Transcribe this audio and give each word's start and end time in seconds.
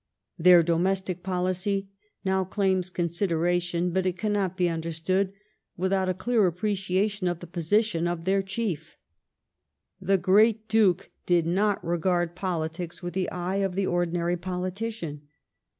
^ 0.39 0.43
Their 0.43 0.63
domestic 0.63 1.21
policy 1.21 1.91
now 2.25 2.43
claims 2.43 2.89
con 2.89 3.05
sideration, 3.05 3.93
but 3.93 4.07
it 4.07 4.17
cannot 4.17 4.57
be 4.57 4.67
understood 4.67 5.31
without 5.77 6.09
a 6.09 6.15
clear 6.15 6.51
apprecia 6.51 7.07
tion 7.07 7.27
of 7.27 7.39
the 7.39 7.45
position 7.45 8.07
of 8.07 8.25
their 8.25 8.41
chief 8.41 8.97
The 9.99 10.17
great 10.17 10.67
Duke 10.67 11.11
did 11.27 11.45
not 11.45 11.85
regard 11.85 12.35
politics 12.35 13.03
with 13.03 13.13
the 13.13 13.29
eye 13.29 13.57
of 13.57 13.75
the 13.75 13.85
ordinary 13.85 14.37
politician. 14.37 15.27